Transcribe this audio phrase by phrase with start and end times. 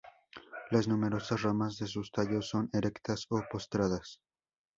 [0.71, 4.19] Las numerosas ramas de sus tallos son erectas o postradas.